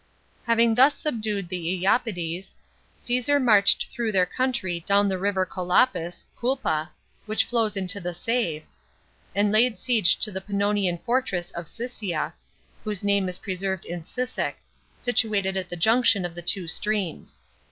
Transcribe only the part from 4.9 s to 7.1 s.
the river Colapis (Kulpa),